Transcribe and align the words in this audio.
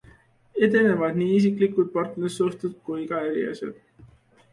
Edenevad 0.67 1.19
nii 1.19 1.35
isiklikud 1.41 1.91
partnerlussuhted 1.97 2.73
kui 2.87 3.05
ka 3.13 3.21
äriasjad. 3.27 3.77